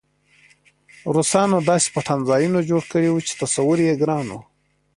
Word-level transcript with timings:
روسانو 1.15 1.57
داسې 1.69 1.87
پټنځایونه 1.95 2.59
جوړ 2.69 2.83
کړي 2.91 3.09
وو 3.09 3.25
چې 3.27 3.33
تصور 3.41 3.77
یې 3.87 3.93
ګران 4.01 4.27
و 4.31 4.39